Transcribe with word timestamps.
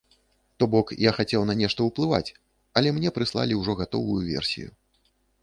То 0.61 0.67
бок, 0.75 0.93
я 1.03 1.11
хацеў 1.17 1.45
на 1.49 1.55
нешта 1.59 1.85
ўплываць, 1.89 2.33
але 2.81 2.95
мне 2.97 3.13
прыслалі 3.19 3.61
ўжо 3.61 3.79
гатовую 3.83 4.19
версію. 4.33 4.69